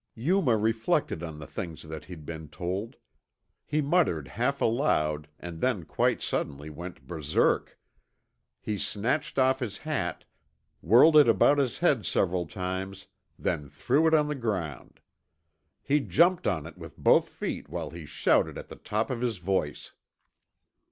[0.15, 2.95] Yuma reflected on the things that he'd been told.
[3.67, 7.77] He muttered half aloud and then quite suddenly went berserk.
[8.59, 10.25] He snatched off his hat,
[10.81, 13.05] whirled it about his head several times,
[13.37, 15.01] then threw it on the ground.
[15.83, 19.37] He jumped on it with both feet while he shouted at the top of his
[19.37, 19.93] voice.